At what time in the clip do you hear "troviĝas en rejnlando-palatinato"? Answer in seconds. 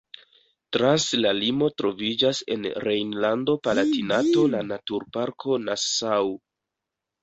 1.83-4.49